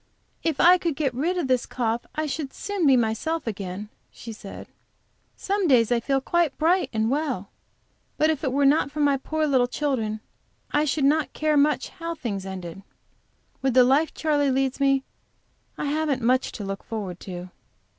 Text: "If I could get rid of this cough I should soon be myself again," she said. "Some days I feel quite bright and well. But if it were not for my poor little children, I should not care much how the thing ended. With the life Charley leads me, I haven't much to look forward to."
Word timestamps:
"If 0.41 0.59
I 0.59 0.79
could 0.79 0.95
get 0.95 1.13
rid 1.13 1.37
of 1.37 1.47
this 1.47 1.67
cough 1.67 2.07
I 2.15 2.25
should 2.25 2.53
soon 2.53 2.87
be 2.87 2.97
myself 2.97 3.45
again," 3.45 3.89
she 4.09 4.33
said. 4.33 4.65
"Some 5.35 5.67
days 5.67 5.91
I 5.91 5.99
feel 5.99 6.19
quite 6.19 6.57
bright 6.57 6.89
and 6.91 7.11
well. 7.11 7.51
But 8.17 8.31
if 8.31 8.43
it 8.43 8.51
were 8.51 8.65
not 8.65 8.89
for 8.89 8.99
my 8.99 9.15
poor 9.17 9.45
little 9.45 9.67
children, 9.67 10.19
I 10.71 10.85
should 10.85 11.05
not 11.05 11.33
care 11.33 11.55
much 11.55 11.89
how 11.89 12.15
the 12.15 12.19
thing 12.19 12.41
ended. 12.43 12.81
With 13.61 13.75
the 13.75 13.83
life 13.83 14.11
Charley 14.11 14.49
leads 14.49 14.79
me, 14.79 15.03
I 15.77 15.85
haven't 15.85 16.23
much 16.23 16.51
to 16.53 16.63
look 16.63 16.83
forward 16.83 17.19
to." 17.19 17.51